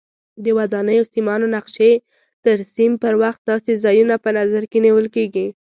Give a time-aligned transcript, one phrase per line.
[0.43, 1.91] د ودانیو سیمانو نقشې
[2.45, 5.47] ترسیم پر وخت داسې ځایونه په نظر کې نیول کېږي.